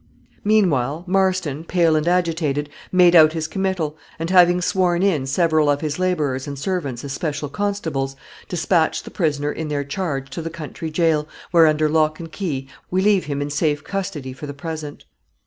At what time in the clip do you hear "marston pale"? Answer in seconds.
1.05-1.95